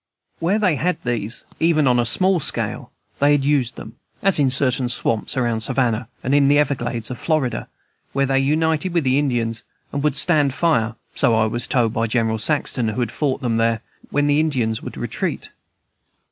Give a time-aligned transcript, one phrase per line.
[0.39, 4.49] Where they had these, even on a small scale, they had used them, as in
[4.49, 7.67] certain swamps round Savannah and in the everglades of Florida,
[8.11, 9.61] where they united with the Indians,
[9.93, 13.57] and would stand fire so I was told by General Saxton, who had fought them
[13.57, 15.49] there when the Indians would retreat.